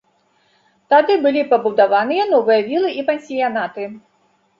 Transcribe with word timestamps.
Тады 0.93 1.17
былі 1.25 1.43
пабудаваныя 1.51 2.23
новыя 2.31 2.59
вілы 2.71 2.89
і 3.01 3.05
пансіянаты. 3.11 3.83